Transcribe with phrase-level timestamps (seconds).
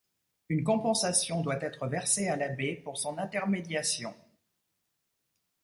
[0.49, 4.15] Une compensation doit être versée à l'abbé pour son intermediation.